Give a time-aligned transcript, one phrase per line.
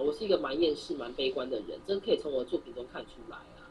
[0.00, 3.68] 我是一个蛮厌世、蛮悲观的人，这可以从我的作品中看出来啊。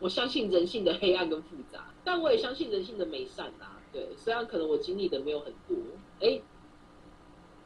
[0.00, 3.80] 我相信人性的黑暗跟复杂，但我也相信人性的美善啊。
[3.92, 5.76] 对，虽然可能我经历的没有很多，
[6.18, 6.40] 哎，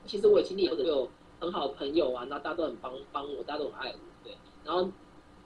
[0.05, 1.09] 其实我也经历或者有
[1.41, 4.91] 很好的朋友啊，那大家都很帮帮我，大家都很爱我，对，然后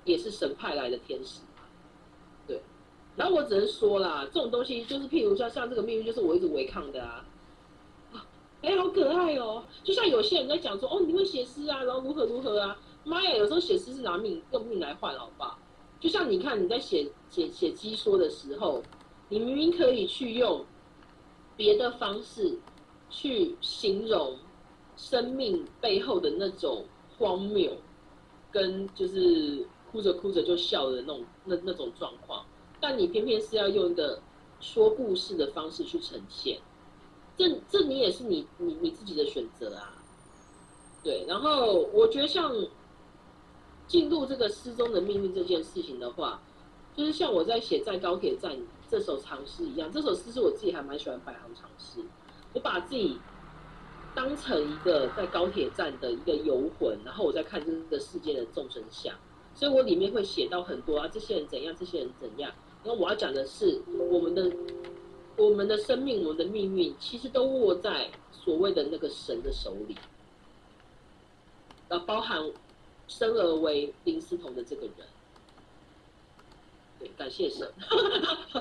[0.05, 1.63] 也是神派来的天使嘛，
[2.49, 2.61] 对。
[3.15, 7.25] 然后我只能说啦，这种东西就是譬如说像这个命运，就是我一直违抗的啊。
[8.65, 9.63] 哎，好可爱哦！
[9.83, 12.75] 就像有些人在讲说，哦，你会写诗啊，然后如何如何啊？
[13.05, 15.59] 妈呀，有时候写诗是拿命用命来换，好不好？
[16.01, 18.83] 就像你看你在写写写鸡说的时候，
[19.29, 20.65] 你明明可以去用
[21.59, 22.59] 别的方式
[23.11, 24.35] 去形容
[24.97, 26.87] 生命背后的那种
[27.19, 27.71] 荒谬，
[28.51, 32.43] 跟就是哭着哭着就笑的那种那那种状况，
[32.81, 34.19] 但你偏偏是要用一个
[34.59, 36.59] 说故事的方式去呈现。
[37.37, 39.93] 这这你也是你你你自己的选择啊，
[41.03, 41.25] 对。
[41.27, 42.55] 然后我觉得像
[43.89, 46.41] 进入这个失踪的命运这件事情的话，
[46.97, 48.57] 就是像我在写在高铁站
[48.89, 52.01] 这首长诗一样，这首诗是我自己还蛮喜欢百行长诗。
[52.53, 53.19] 我把自己
[54.15, 59.13] 当成一个在高铁站的一个游魂，然后我在看这个世界的众生相，
[59.57, 62.53] 所以我里面会写到很多啊，这些人怎样，这些人怎样。
[62.85, 64.53] 然后我要讲的是我们的。
[65.37, 69.97] 我们的生命，我们的命运，其实都握在所谓的那个神的手里，
[71.89, 72.41] 呃，包含
[73.09, 74.93] 生而为林思彤的这个人。
[77.01, 77.69] 对，感谢神。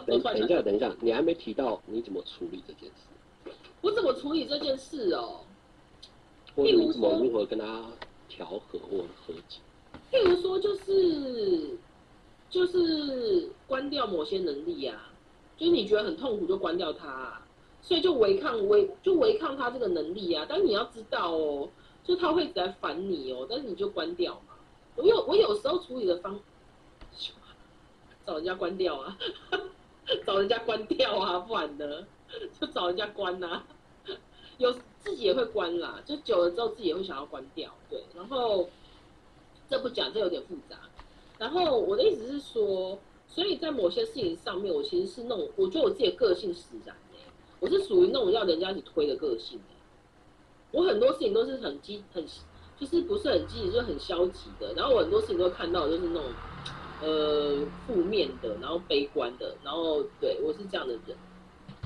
[0.08, 3.54] 等 等一下，等一下，你还没提到你怎么处理这件事。
[3.82, 5.42] 我怎么处理这件事哦？
[6.56, 7.86] 譬如说，如何跟他
[8.28, 9.60] 调和或和解？
[10.12, 11.78] 譬如说，就是
[12.50, 15.10] 就是关掉某些能力呀。
[15.56, 17.40] 就是你觉得很痛苦，就关掉它，
[17.82, 20.46] 所以就违抗违就违抗它这个能力啊。
[20.50, 21.70] 但你要知道哦，
[22.04, 24.56] 就他会来烦你哦，但是你就关掉嘛。
[24.96, 26.40] 我有我有时候处理的方，
[28.26, 29.16] 找人家关掉啊，
[30.26, 32.06] 找人家关掉啊，不然呢
[32.60, 33.64] 就找人家关呐。
[34.58, 37.72] 有自己也会关啦，就久了之后自己也会想要关掉。
[37.90, 38.68] 对，然后
[39.70, 40.78] 这不讲，这有点复杂。
[41.38, 42.98] 然后我的意思是说。
[43.34, 47.18] 所以在某些事情上面，我其实是那种，我觉得我自己的个性使然哎，
[47.60, 49.60] 我是属于那种要人家去推的个性
[50.70, 52.24] 我很多事情都是很积很，
[52.80, 54.72] 就是不是很积极，就是很消极的。
[54.76, 56.24] 然后我很多事情都看到就是那种，
[57.02, 61.18] 呃，负面的，然后悲观的，然后对我是这样的人，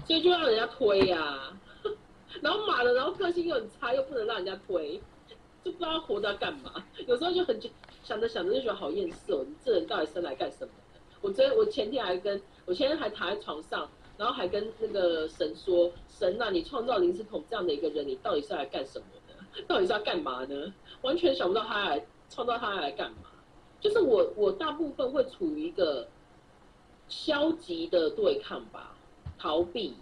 [0.05, 1.57] 所以就让人家推呀。
[2.41, 4.99] 然后马的，然后个性又很差，又不能让人家推，
[5.63, 6.83] 就不知道活着干嘛。
[7.05, 7.57] 有时候就很
[8.03, 10.73] 想着想着就觉得好厌世哦，你这人到底生来干什么？
[11.21, 19.61] 我昨我前天还跟我前天还躺在床上，然后还跟那个神说：“神呐，你创造林思彤这样的一个人，你到底是来干什么的？
[19.67, 20.73] 到底是要干嘛呢？
[21.01, 23.17] 完全想不到他来创造他来干嘛。
[23.79, 26.07] 就是我我大部分会处于一个
[27.07, 28.95] 消极的对抗吧，
[29.37, 29.95] 逃避，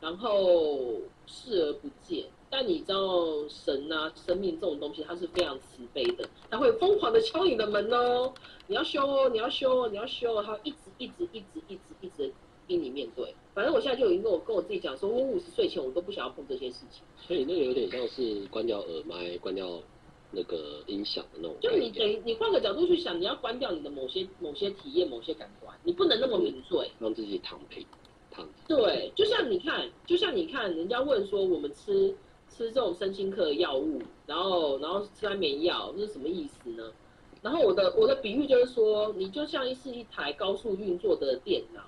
[0.00, 2.26] 然后视而不见。
[2.52, 8.30] 但你知道神呐，生命这种东西，它是非常慈悲的，它会疯狂的敲你的门哦。”
[8.68, 12.30] 你要修哦，你要修哦，你要修哦，它一直一直一直一直一直
[12.66, 13.34] 逼你面对。
[13.54, 17.02] 反正我现在就已经跟我跟我自己讲说，我五十岁前我都不想要碰这些事情。
[17.26, 19.80] 所以那个有点像是关掉耳麦、关掉
[20.30, 21.56] 那个音响的那种。
[21.58, 27.82] 就你等于你换个角度去想，你要关掉你的某些某些体验、某些感官，你不能那么敏锐，让自己躺平
[28.30, 28.46] 躺。
[28.68, 32.14] 对，就像你看，就像你看，人家问说我们吃
[32.62, 36.92] 吃这种身心科的药物，然后然后吃安眠药，这是什么意思呢？
[37.42, 41.82] 然后我的我的比喻就是说，你就像是一台高速运作的电脑，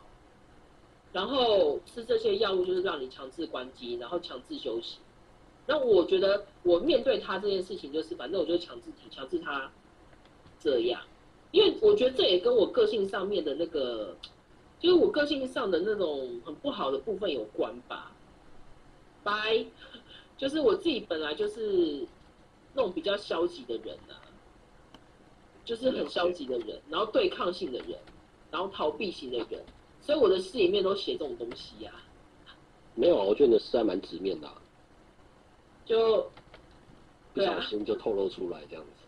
[1.12, 4.98] 然后吃这些药物就是让你强制关机，然后强制休息。
[5.66, 9.70] 那我觉得我面对他这件事情，就是反正我就强制强制他
[10.58, 11.00] 这样，
[11.52, 14.16] 因为我觉得这也跟我个性上面的那个，
[14.80, 18.10] 就是我个性上的那种很不好的部分有关吧。
[19.22, 19.64] 拜，
[20.44, 22.06] 就是我自己本来就是
[22.74, 24.20] 那种比较消极的人啊。
[25.64, 27.98] 就是很消极的人，然后对抗性的人，
[28.50, 29.58] 然后逃避型的人，
[30.02, 31.90] 所以我的诗里面都写这种东西呀。
[32.94, 34.48] 没有啊，我觉得你的诗还蛮直面的。
[35.86, 36.30] 就
[37.32, 39.06] 不小心就透露出来这样子。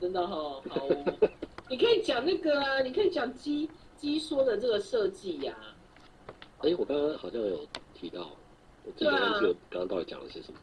[0.00, 0.88] 真的哈，好，
[1.68, 5.54] 你可以讲那个啊，你可以讲鸡鸡说的这个设计呀。
[6.60, 8.30] 哎，我刚刚好像有提到，
[8.84, 10.58] 我记得刚刚到底讲了些什么？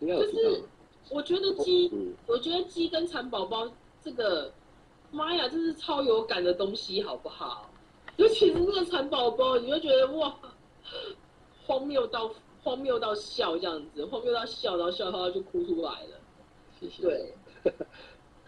[0.00, 0.50] 应该有提到。
[1.10, 1.90] 我觉得鸡，
[2.26, 3.70] 我觉得鸡跟蚕宝宝。
[4.02, 4.52] 这个，
[5.10, 7.70] 妈呀，这是超有感的东西，好不好？
[8.16, 10.36] 尤其是那个蚕宝宝，你会觉得哇，
[11.66, 12.30] 荒谬到
[12.62, 16.20] 荒谬到笑这样子，荒谬到笑，然后笑到就哭出来了。
[16.78, 17.02] 谢谢。
[17.02, 17.34] 对，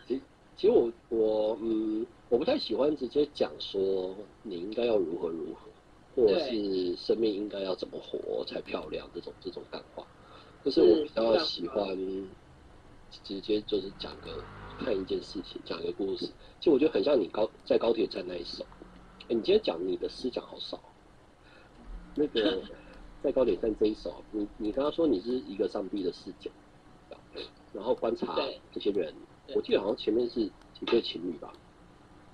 [0.06, 0.22] 其
[0.56, 5.65] 其实我我嗯，我不太喜欢直接讲说你应该要如何如何，
[6.16, 10.02] 或者是生命应该要怎么活才漂亮这种这种感化，
[10.64, 11.86] 就是我比较喜欢
[13.22, 14.42] 直接就是讲个
[14.78, 16.24] 看一件事情，讲一个故事。
[16.58, 18.64] 其实我觉得很像你高在高铁站那一首，
[19.20, 20.80] 哎，你今天讲你的诗讲好少，
[22.14, 22.62] 那个
[23.22, 26.50] 在高铁站这一首，你你刚刚说你是一个上帝的视角，
[27.74, 28.38] 然后观察
[28.72, 29.14] 这些人，
[29.54, 30.52] 我记得好像前面是一
[30.86, 31.52] 对情侣吧。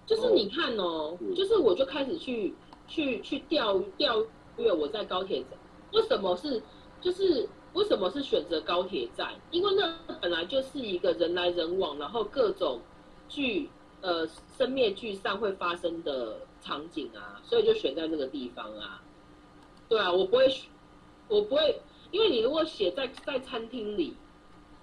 [0.04, 2.52] 就是你看哦，就是我就开始去
[2.88, 4.24] 去去调调
[4.56, 5.58] 阅我在高铁站，
[5.92, 6.62] 为什么是
[7.00, 9.34] 就是为什么是选择高铁站？
[9.50, 12.80] 因为那本来就是一个人来人往，然后各种
[13.28, 13.68] 剧
[14.00, 14.26] 呃
[14.56, 19.02] 生灭剧上会发生的场景啊，所以就选在那个地方啊。
[19.88, 20.54] 对啊，我不会，
[21.28, 21.80] 我不会，
[22.10, 24.14] 因为你如果写在在餐厅里，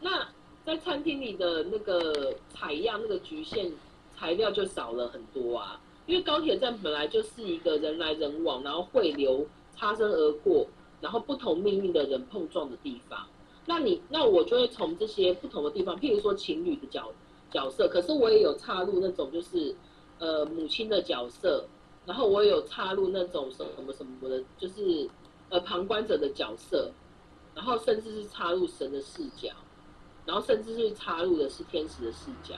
[0.02, 0.28] 那
[0.66, 3.72] 在餐厅里的那个采样那个局限。
[4.18, 5.80] 材料就少了很多啊，
[6.10, 9.46] 因为高铁站本来就是一个人来人往，然后汇流、
[9.76, 10.66] 擦身而过，
[11.00, 13.28] 然后不同命运的人碰撞的地方。
[13.68, 17.14] 那你，那我就会从这些不同的地方，譬如说情侣的角
[17.52, 19.76] 角色，可是我也有插入那种就是
[20.18, 21.64] 呃母亲的角色，
[22.08, 25.08] 然后我也有插入那种什么什么的，就是
[25.50, 26.92] 呃旁观者的角色，
[27.54, 29.50] 然后甚至是插入神的视角，
[30.26, 32.56] 然后甚至是插入的是天使的视角。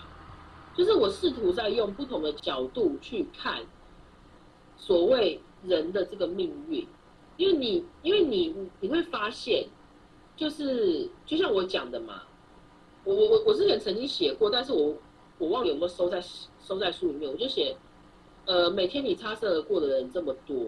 [0.75, 3.61] 就是我试图在用不同的角度去看
[4.77, 6.87] 所谓人的这个命运，
[7.37, 9.67] 因为你，因为你，你会发现，
[10.35, 12.23] 就是就像我讲的嘛，
[13.03, 14.95] 我我我我之前曾经写过，但是我
[15.37, 16.23] 我忘了有没有收在
[16.61, 17.75] 收在书里面，我就写，
[18.45, 20.67] 呃，每天你擦身而过的人这么多，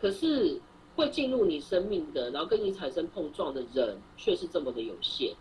[0.00, 0.60] 可是
[0.96, 5.34] 会进入你生命的，然后跟你产生碰撞的人却是这么的有限。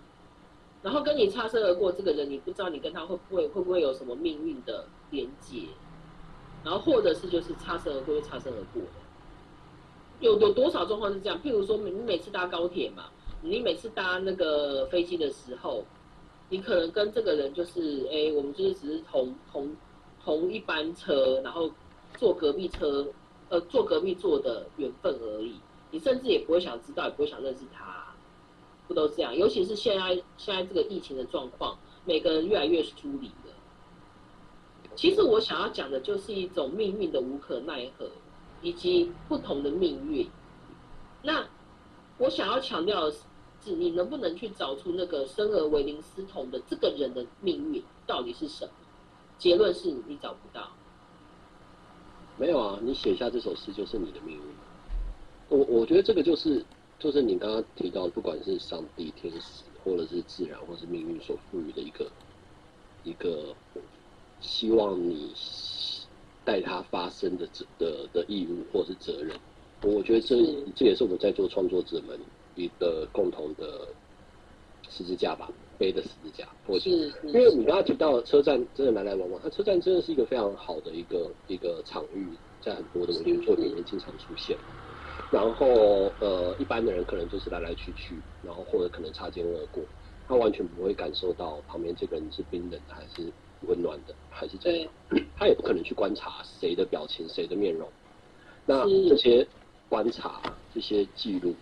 [0.88, 5.63] 然后跟你擦身而过这个人，你不知道你跟他会不会会不会有什么命运的连接，
[6.63, 8.81] 然后或者是就是擦身而过就擦身而过
[10.22, 11.38] 有有多少状况是这样？
[11.44, 13.07] 譬如说，你每次搭高铁嘛，
[13.42, 15.84] 你每次搭那个飞机的时候，
[16.48, 19.75] 你可能跟这个人就是，哎，我们就是只是同同
[20.24, 21.69] 同一班车，然后
[22.16, 23.06] 坐隔壁车，
[23.50, 25.60] 呃，坐隔壁坐的缘分而已，
[25.92, 28.06] 你甚至也不会想知道，也不会想认识他。
[28.88, 29.36] 不都这样？
[29.36, 33.54] 尤其是现在现在这个疫情的状况，每个人越来越疏离了。
[34.95, 38.10] 其实我想要讲的就是一种命运的无可奈何，
[38.62, 40.28] 以及不同的命运。
[41.22, 41.45] 那
[42.18, 48.72] 我想要强调的是，你能不能去找出那个生而为灵思同的这个人的命运到底是什么？
[49.38, 50.69] 结论是你找不到。
[52.38, 54.42] 没有啊，你写下这首诗就是你的命运。
[55.50, 56.66] 我我觉得这个就是。
[57.00, 62.10] 就是你刚刚提到，不管是上帝、天使，或者是自然，或是命运所赋予的一个
[63.04, 63.56] 一个
[64.42, 65.32] 希望你
[66.44, 69.38] 带它发生的责的的义务或是责任，
[69.84, 70.36] 我觉得这
[70.76, 72.20] 这也是我们在做创作者们
[72.56, 73.88] 一个共同的
[74.90, 76.48] 十字架吧，背的十字架。
[76.66, 76.90] 或是，
[77.24, 82.28] 因为你刚刚提到车站真的来来往往，它车站真的是一个非常好的一个一个场域，
[82.60, 84.58] 在很多的文学作品里面经常出现。
[85.31, 89.84] 然后，呃，一般的人可能就是来来去去，然后或者可能擦肩而过，
[90.28, 93.31] 他完全不会感受到旁边这个人是冰冷的还是
[93.68, 94.90] 温暖的，还是怎样，
[95.36, 97.90] 他也不可能去观察谁的表情、谁的面容。
[98.66, 99.45] 那这些
[99.90, 100.42] 观察、
[100.74, 101.54] 这些记录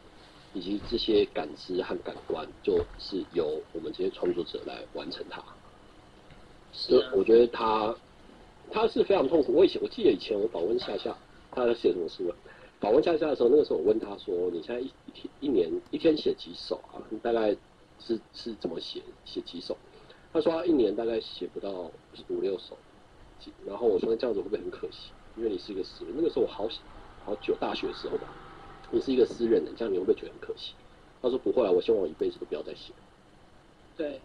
[0.53, 5.43] 以及这些感知和感官，就是由我们这些创作者来完成它。
[6.71, 7.95] 是，我觉得他
[8.71, 9.53] 他是非常痛苦。
[9.53, 11.15] 我以前我记得以前我访问夏夏，
[11.51, 12.35] 他在写什么书啊？
[12.85, 17.01] 访问夏夏的时候，那个时候我问他说：“你现在一一天一年一天写几首啊？
[17.09, 17.49] 你大概
[17.97, 19.75] 是是怎么写写几首？”
[20.31, 21.89] 他说：“他一年大概写不到
[22.29, 22.77] 五六首。”
[23.65, 25.09] 然后我说：“这样子会不会很可惜？
[25.35, 26.13] 因为你是一个诗人。
[26.15, 26.69] 那个时候我好
[27.25, 28.31] 好久大学的时候吧，
[28.91, 30.75] 你是一个诗人，这样你会不会觉得很可惜？”
[31.23, 32.93] 他说：“不会啊，我希望我一辈子都不要再写。”
[33.97, 34.21] 对，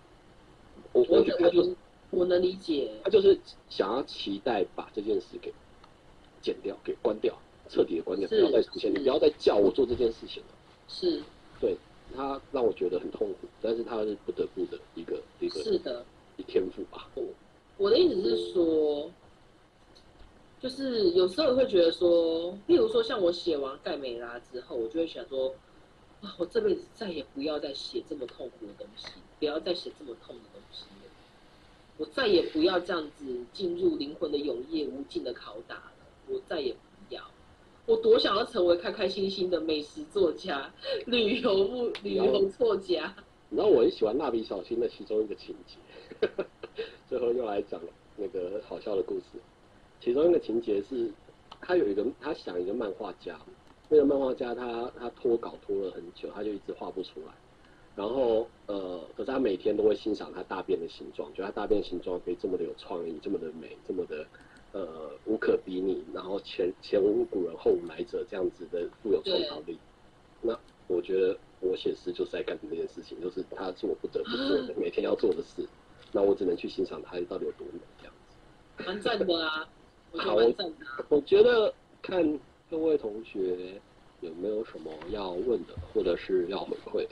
[0.93, 1.75] 我我觉得他就是
[2.11, 3.41] 我能理解，他就是
[3.71, 5.51] 想要期待把这件事给
[6.43, 7.35] 剪掉，给关掉。
[7.71, 10.49] 彻底的观念不要再出现，你不要再叫我做这件事情了。
[10.89, 11.23] 是，
[11.61, 11.77] 对
[12.17, 16.05] 他让我觉得很痛苦，但是他是不得不的一个一个是的，
[16.37, 17.09] 一天赋吧。
[17.15, 17.25] 我
[17.79, 19.09] 我的意思是说，
[20.61, 25.55] 就是有时候会觉得说，例如说像我写完盖美拉之后，我就会想说，
[26.23, 29.07] 啊，我这辈子再也不要再写这么痛苦的东西，
[29.39, 30.87] 不要再写这么痛的东西，
[31.99, 35.93] 我再也不要这样子进入灵魂的永夜无尽的拷打了，
[36.27, 36.75] 我再也。
[37.91, 40.73] 我多想要成为开开心心的美食作家、
[41.07, 43.13] 旅游不旅游作家。
[43.51, 46.29] 然后我很喜欢蜡笔小新的其中一个情节，
[47.09, 47.81] 最后又来讲
[48.17, 49.25] 那个好笑的故事。
[50.01, 51.11] 其中一个情节是，
[51.61, 53.37] 他有一个他想一个漫画家，
[53.89, 57.33] 那个漫画家他他拖稿拖了很久，他就一直画不出来。
[57.97, 64.25] 然后呃，可是他每天都会欣赏他大便的形状，觉得他大便形状可以这么的有创意，这么的美，这么的
[64.73, 69.79] 呃无可比拟，然后前前无古人后无来者这样子的富有创造力。
[70.41, 75.69] 那我觉得我写诗就是在干这件事情，就是他是我不得不做的每天要做的事。
[76.13, 78.85] 那我只能去欣赏他到底有多美这样子。
[78.85, 79.69] 蛮赞的啊，
[80.19, 80.35] 好，
[81.09, 81.73] 我觉得
[82.03, 83.81] 看各位同学
[84.21, 87.07] 有没有什么要问的，或者是要回馈。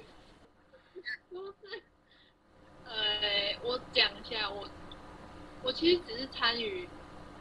[2.85, 4.67] 呃，我讲一下，我
[5.63, 6.89] 我其实只是参与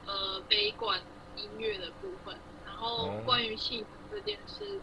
[0.07, 0.99] 呃悲观
[1.35, 2.35] 音乐的部分，
[2.65, 4.81] 然后关于幸福这件事，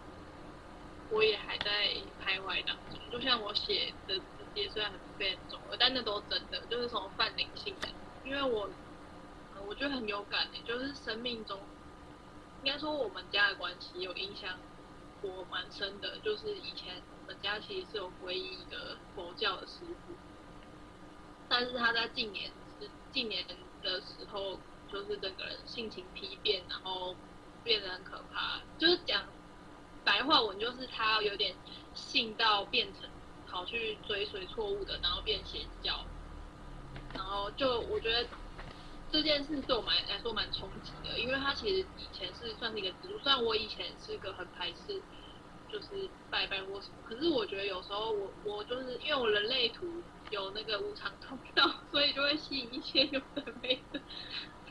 [1.10, 1.88] 我也还在
[2.24, 3.00] 徘徊当中。
[3.10, 4.16] 就像我写的
[4.54, 7.88] 这些虽然很非常重，但那都真的，就是什么泛灵性的，
[8.24, 8.70] 因为我
[9.66, 11.58] 我觉得很有感诶，就是生命中
[12.62, 14.56] 应该说我们家的关系有影响
[15.22, 17.02] 我蛮深的，就是以前。
[17.26, 20.12] 我们家其实是有皈依一个佛教的师傅，
[21.48, 23.42] 但是他在近年是近年
[23.82, 24.58] 的时候，
[24.94, 27.16] 就是整个人性情批变，然后
[27.64, 28.60] 变得很可怕。
[28.78, 29.24] 就是讲
[30.04, 31.54] 白话文，就是他有点
[31.92, 33.10] 信到变成
[33.50, 36.06] 跑去追随错误的，然后变邪教。
[37.12, 38.28] 然后就我觉得
[39.10, 45.02] 这件事对我们来说蛮冲击的，因为他其实以前是算是一个植入，虽然我以前是个很排斥。
[45.72, 54.00] 就是拜拜或什么，可是我觉得有时候我我就是因为我人类图有那个无常通道， 所以就会吸引一些有的没的。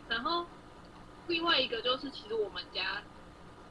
[0.09, 0.45] 然后
[1.27, 3.01] 另外一个就是，其实我们家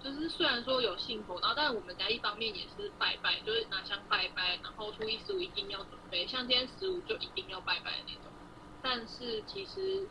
[0.02, 8.32] 就是虽然说有信佛，然后但我们家一方面也是拜拜，就是拿香拜拜，然后初一十五一定要准备，像今天十五就一定要拜拜的那种。
[8.82, 10.08] 但是其实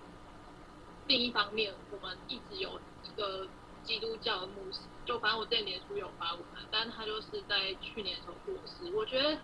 [1.07, 3.47] 另一方面，我们一直有一个
[3.83, 4.79] 基督教的牧师。
[5.03, 8.95] 就反正我这年初有发过他，但他就是在去年的时候过世。
[8.95, 9.39] 我觉得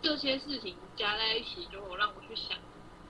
[0.00, 2.56] 这些事情加在一起，就让我去想，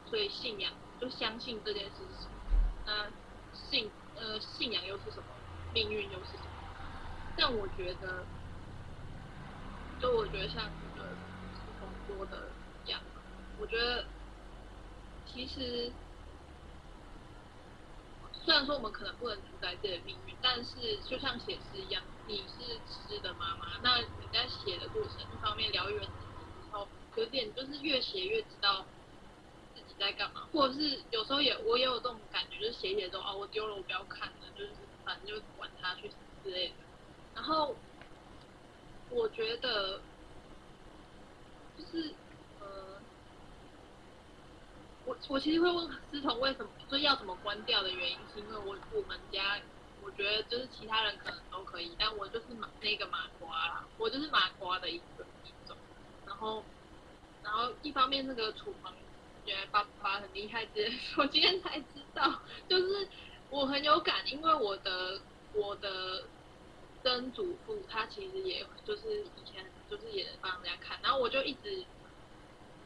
[0.07, 2.27] 所以信仰就相信这件事是
[2.89, 3.05] 什么？
[3.05, 3.11] 那
[3.71, 5.25] 信呃信仰又是什么？
[5.75, 6.51] 命运又是什么？
[7.37, 8.25] 但我觉得，
[10.01, 11.09] 就我觉得像那个
[11.81, 12.49] 很多的
[12.85, 13.01] 讲，
[13.61, 14.07] 我觉得
[15.27, 15.93] 其实。
[18.45, 28.87] 虽然说我们可能不能主宰自己的命运，但是就像写诗一样，你是诗的妈妈，那你在写的过程，一方面疗愈了自己之后，有点就是越写越知道
[29.75, 34.71] 自己在干嘛，或者是有时候也我也有这种感，就是写写之后啊，我丢了我不要看了，就是
[35.05, 36.11] 反正就管他去
[36.45, 36.75] 之类的。
[37.35, 37.75] 然后
[39.11, 40.01] 我觉得
[41.79, 42.13] 就是
[42.61, 42.99] 呃。
[45.07, 49.59] 我我其实会问思彤为什么，所以要怎么关掉的原因，是因为我我们家，
[50.03, 55.75] 我觉得就是其他人可能都可以，但我就是马那个麻瓜啦，我就是麻瓜的一个一种。
[56.27, 56.63] 然后，
[57.43, 58.93] 然后一方面那个厨房，
[59.49, 63.09] 觉得爸爸很厉害，这我今天才知道，就是
[63.51, 65.21] 我很有感，因为我的
[65.55, 66.25] 我的
[67.03, 71.85] 曾祖父他其实也就是以前就是也帮人家看，然后我就一直。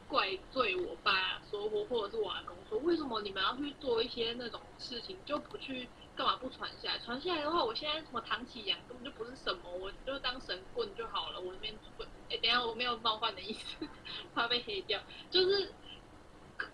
[0.09, 6.99] 怪罪我爸说，或或者是我阿公说，为什么你们要去做一些那种事情，就不去干嘛不传下来？
[6.99, 11.39] 传下来的话，我现在什么唐启阳根本就不是什么，我就当神棍就好了。
[11.39, 11.73] 我那边，
[12.29, 13.87] 哎，等下我没有冒犯的意思，
[14.35, 15.01] 怕被黑掉。
[15.31, 15.73] 就 是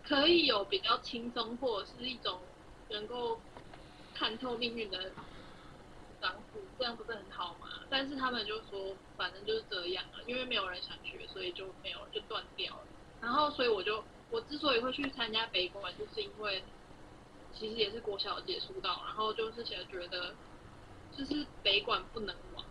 [0.04, 2.42] 可以有比较轻松，或者是一种
[2.90, 3.40] 能够
[4.14, 5.12] 看透命运的
[6.22, 7.68] 长父，这样不是很好吗？
[7.90, 12.84] 但是他们就说，反正就是这样了，因为没有人想学，所以就没有就断掉了。
[13.22, 16.64] 然后，所以我就我之所以会去参加北管，就是因为
[17.54, 20.36] 其实也是国小接触到，然后就是想觉得，
[21.12, 22.66] 就是北管不能玩。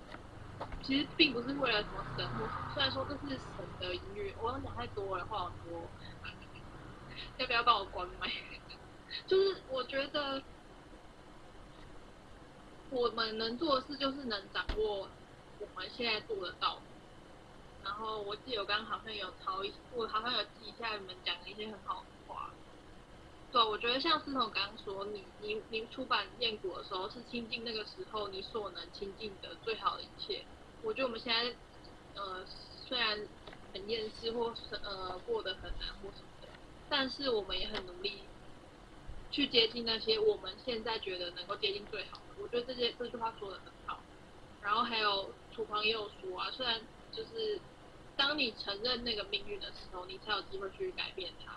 [0.81, 2.31] 其实并不是为了什么神，
[2.73, 5.91] 虽然说这是神的音乐，我讲太多了，话好多，
[7.39, 8.31] 要不要帮我关麦？
[9.27, 10.43] 就是我觉得
[12.91, 15.09] 我们能做的事，就是能掌握
[15.59, 16.79] 我们现在做得到。
[17.85, 22.51] 然后我记得我刚刚好像有抄一，我好像有记一下你们讲的一些很好的话。
[23.51, 30.45] 对，我觉得像思彤刚刚说，你你你出版《燕果》的时候是亲近那个时候你所能亲近的最好的一切。
[30.83, 31.55] 我觉得我们现在
[32.15, 32.45] 呃
[32.87, 33.19] 虽然
[33.73, 36.11] 很厌世或是呃过得很难或，
[36.89, 38.23] 但是我们也很努力
[39.31, 42.43] 去接近那些我们现在觉得能够接近最好的。
[42.43, 44.01] 我觉得这些这句话说的很好。
[44.63, 46.81] 然后还有厨房也有说啊，虽然
[47.13, 47.61] 就是。
[48.19, 51.53] 当你承认那个命运的时候，你才有机会去改变它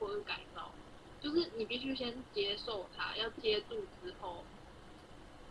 [0.00, 0.72] 或者改造。
[1.20, 4.42] 就是你必须先接受它，要接住之后，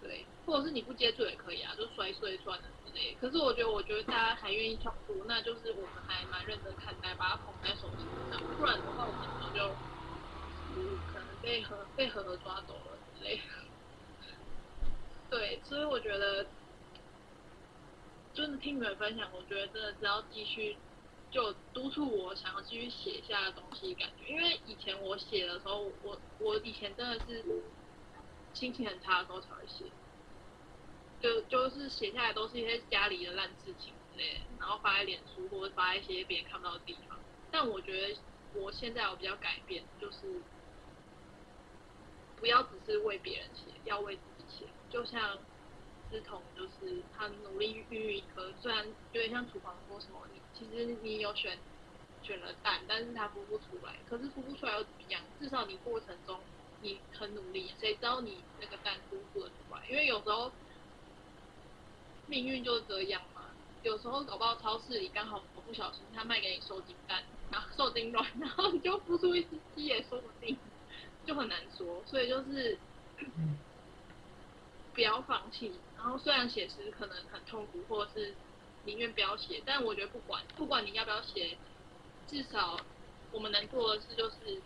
[0.06, 3.18] 对，或者是你不接住也可以啊，就摔碎算了之类。
[3.20, 8.40] 可是我觉得，我觉得大家还愿意闯出，那就是我们还蛮认真看待，把它捧在手心上。
[8.56, 9.76] 不然的话，我们可能就
[11.12, 13.42] 可能被和被河河抓走了之类。
[15.30, 16.46] 对，所以我觉得，
[18.32, 20.78] 就是听你们分享，我觉得真的只要继续。
[21.32, 27.44] 就督促我想要继续写下的东西，感觉，因为以前我写的时候，我我以前真的是
[28.56, 29.86] 心情很差的时候才会写，
[31.22, 37.20] 就就是写下来都是一些家里的烂事情之类，然后发在脸书或者发一些别人看不到的地方。
[37.52, 38.18] 但我觉得
[38.54, 40.42] 我现在我比较改变，就是
[42.38, 44.66] 不要只是为别人写，要为自己写。
[44.90, 45.38] 就像
[46.10, 50.20] 思彤，就是他努力孕育一颗，虽然有点像厨房说什么。
[50.58, 51.58] 其实你有选
[52.24, 53.98] 选了蛋，但是它孵不出来。
[54.08, 55.22] 可是孵不出来又怎么样？
[55.38, 56.40] 至少你过程中
[56.86, 59.88] 你很努力，谁知道你那个蛋孵不出来？
[59.90, 60.52] 因为有时候
[62.28, 63.42] 命运就是这样嘛。
[63.82, 70.58] 有时候搞不好超市里刚好我不小心他卖给你受精蛋，然后受精卵，然后你就孵出一只鸡也说不定，
[71.26, 72.04] 就很难说。
[72.06, 72.78] 所以就是
[74.94, 75.74] 不要放弃。
[75.98, 78.36] 然后虽然写诗可能很痛苦，或者是。
[78.88, 81.58] 宁愿不要写，但我觉得不管不管你要不要写，
[82.28, 82.80] 至少
[83.32, 84.62] 我们能做的事就是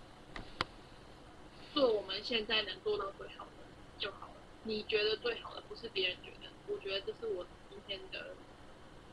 [1.79, 3.63] 做我们现在能做到最好的
[3.98, 4.33] 就好了。
[4.63, 8.36] 你觉得最好的不是别人觉得，我觉得这是我今天的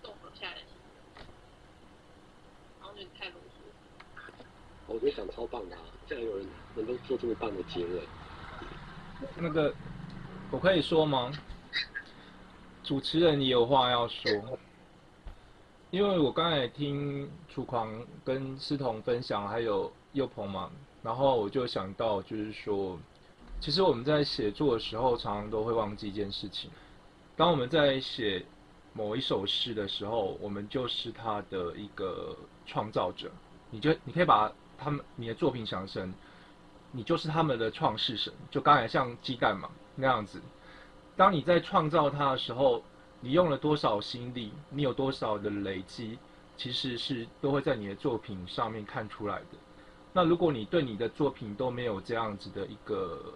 [0.02, 0.56] 综合下来。
[2.80, 3.62] 然后就太啰嗦。
[4.88, 5.76] 我觉得讲超棒的，
[6.08, 8.02] 竟然有人能够做这么棒的结尾。
[9.36, 9.72] 那个
[10.50, 11.30] 我可以说吗？
[12.82, 14.58] 主持人你有话要说。
[15.92, 20.68] 因为我刚才听楚狂跟思彤分享，还有佑鹏嘛，
[21.06, 22.98] 然后我就想到，就是说，
[23.60, 26.68] 其实我们在写作的时候，常常都会忘记一件事情。
[27.36, 28.44] 当我们在写
[28.92, 33.30] 某一首诗的时候，我们就是他的一个创造者。
[33.70, 36.12] 你就你可以把他们你的作品想成，
[36.90, 38.32] 你就是他们的创世神。
[38.50, 40.42] 就刚才像鸡蛋嘛那样子，
[41.16, 42.82] 当你在创造它的时候。
[43.22, 44.52] 你用了多少心力？
[44.68, 46.18] 你有多少的累积？
[46.58, 49.56] 其实是都会在你的作品上面看出来的。
[50.16, 53.34] 那如果你对你的作品都没有这样子的一个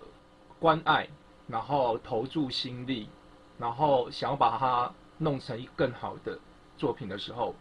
[0.59, 1.07] 关爱，
[1.47, 3.07] 然后投注心力，
[3.59, 6.39] 然后想要把它弄成一个更好的
[6.79, 7.55] 作品的时候，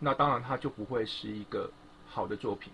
[0.00, 1.70] 那当然它就不会是一个
[2.08, 2.72] 好的作品。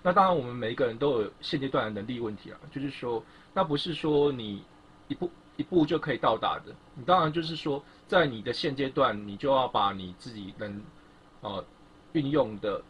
[0.00, 3.20] 那当然，我们每一个人都有现阶段的能力问题啊，就是说，
[3.52, 4.62] 那不是说你
[5.08, 6.72] 一步一步就可以到达的。
[6.94, 7.82] 你当然就是说。
[8.06, 10.82] 在你的现阶段，你就要把你自己能，
[11.40, 11.64] 呃，
[12.12, 12.82] 运用的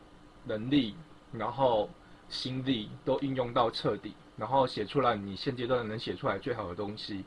[0.44, 0.96] 能力，
[1.30, 1.88] 然后
[2.32, 7.22] 心力都运用到彻底，然后写出来你现阶段能写出来最好的东西。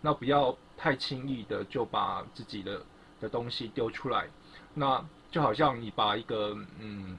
[0.00, 2.82] 那不要太轻易的就把自己的
[3.20, 4.26] 的东西丢出来。
[4.74, 7.16] 那就好像你把一个嗯，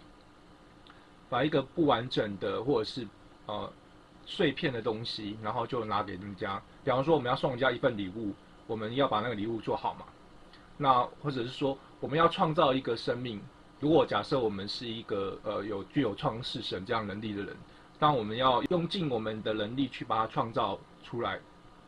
[1.29, 3.07] 把一个不完整的或者是
[3.45, 3.71] 呃
[4.25, 6.61] 碎片的东西，然后就拿给人家。
[6.83, 8.33] 比方说，我们要送人家一份礼物，
[8.67, 10.05] 我们要把那个礼物做好嘛。
[10.77, 13.41] 那或者是说，我们要创造一个生命。
[13.79, 17.55] 如果假设我们是一个呃有具有创世神这样能力的人，
[17.97, 21.39] 当我们要用尽我们的能力去把它创造出来，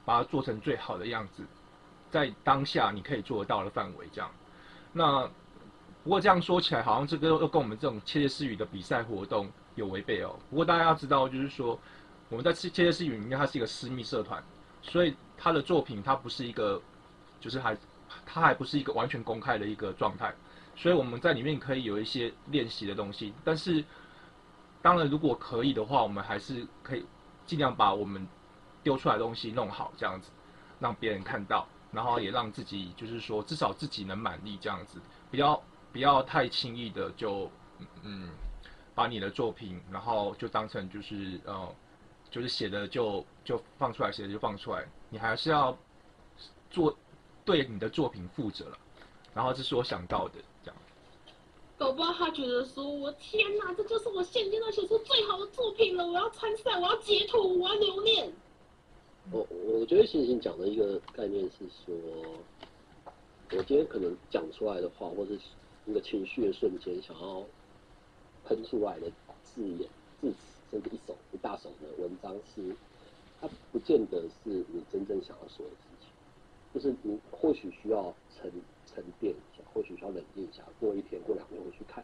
[0.06, 1.43] 把它做成最好的样子，
[2.10, 4.32] 在当下你可以做得到的范围这样。
[4.93, 5.30] 那
[6.04, 10.34] 不过这样说起来，好像这个又跟我们这种窃窃私语的比赛活动有违背哦。
[10.49, 11.77] 不过大家要知道，就是说
[12.30, 14.41] 我们在窃窃私语里面，它是一个私密社团，
[14.82, 16.82] 所以他的作品它不是一个，
[17.39, 17.77] 就是还。
[18.25, 20.36] 它还不是一个完全公开的一个状态，
[20.82, 23.32] 所以我们在里面可以有一些练习的东西。
[23.44, 23.86] 但是，
[24.82, 27.06] 当然如果可以的话，我们还是可以
[27.46, 28.28] 尽量把我们
[28.82, 30.32] 丢出来的东西弄好，这样子
[30.80, 37.48] 让别人看到，然后也让自己就是说至少自己能满意这样子，不要不要太轻易的就
[38.02, 38.32] 嗯
[38.96, 41.76] 把你的作品然后就当成就是呃
[42.32, 45.78] 就是写的就就放出来，写的就放出来，你还是要
[46.72, 46.98] 做。
[47.44, 48.78] 对你的作品负责了，
[49.34, 50.36] 然后这是我想到的，
[51.82, 56.06] 搞不好他觉得说：“我天哪，这就是我现阶段写出最好的作品了！
[56.06, 58.32] 我要参赛，我要截图，我要留念。”
[59.34, 61.96] 我我觉得星星讲的一个概念是说，
[63.54, 65.39] 我今天可能讲出来的话，或是
[65.84, 67.44] 那个情绪的瞬间，想要
[68.46, 69.89] 喷出来的字眼、
[70.22, 70.38] 字词，
[70.70, 72.76] 甚至一首一大首的文章，是
[73.41, 76.10] 它不见得是你真正想要说的事情。
[76.76, 78.52] 就是你或许需要沉
[78.93, 82.04] 沉淀一下，或许需要冷静一下，过一天、过两天会去看，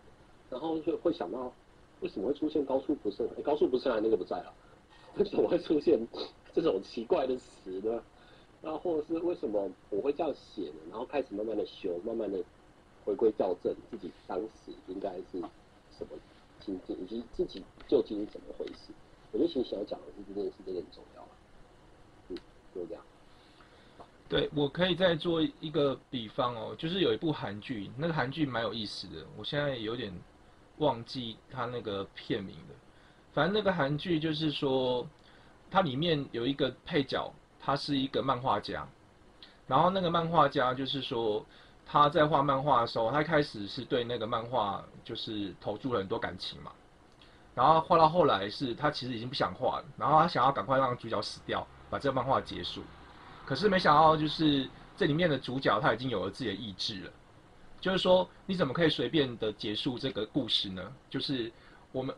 [0.49, 1.51] 然后就会想到
[2.01, 3.41] 为什么会出现高处不胜哎？
[3.41, 4.53] 高处不胜寒那个不在了，
[5.17, 5.99] 为什么会出现
[6.53, 8.01] 这种奇怪的词呢？
[8.61, 10.79] 然后或者是为什么我会这样写呢？
[10.89, 12.43] 然后开始慢慢的修，慢慢的
[13.05, 15.39] 回归校正自己当时应该是
[15.97, 16.09] 什么
[16.59, 18.91] 心境，以及自己究竟是怎么回事。
[19.31, 21.29] 我就其实想要讲的是这件事，这个很重要啊。
[22.29, 22.37] 嗯，
[22.73, 23.03] 就这样。
[24.29, 30.13] 对，我可以再做一个比方哦，就是有一部韩剧，那个韩剧蛮有意思的，我现在有点
[30.79, 32.75] 忘记它那个片名了。
[33.33, 35.07] 反正那个韩剧就是说，
[35.71, 38.85] 它里面有一个配角，他是一个漫画家，
[39.65, 41.45] 然后那个漫画家就是说，
[41.85, 46.73] 他在画漫画的时候，他开始是对那个漫画就是投注了很多感情嘛，
[47.55, 52.83] 然后画到后来是他其实已经不想画了，然后他想要赶快让主角死掉，把这个漫画结束。
[53.47, 57.11] 可是没想到，就是这里面的主角他已经有了自己的意志了。
[57.79, 60.93] 就是说，你怎么可以随便的结束这个故事呢？
[61.09, 61.49] 就是
[61.93, 62.13] 我们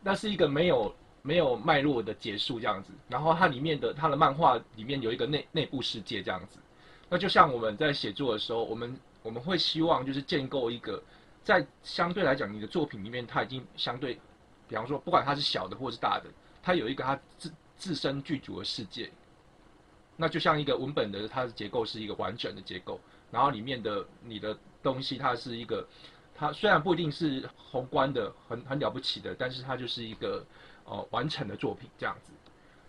[0.00, 2.92] 那是一个没有没有脉络的结束这样子。
[3.08, 6.60] 然后它里面的它的漫画里面有一个内内部世界这样子。
[7.08, 11.02] 那就像我们在写作的时候，我们我们会希望就是建构一个
[11.42, 14.14] 在相对来讲你的作品里面，它已经相对，
[14.68, 16.30] 比方说不管它是小的或是大的，
[16.62, 19.10] 它有一个它自自身具足的世界。
[20.20, 25.88] 那就像一个文本的，它的结构是一个完整的结构，然后里面的你的东西，它是一个，
[26.34, 30.44] 它虽然不一定是宏观的、很很了不起的，但是它就是一个
[30.84, 32.32] 呃完成的作品这样子。